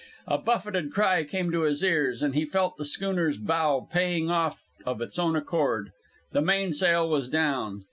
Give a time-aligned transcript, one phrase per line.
[0.25, 4.63] A buffeted cry came to his ears, and he felt the schooner's bow paying off
[4.83, 5.91] of its own accord.
[6.31, 7.79] The mainsail was down!